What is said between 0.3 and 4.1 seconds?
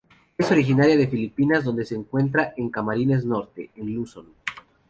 Es originaria de Filipinas donde se encuentra en Camarines Norte, en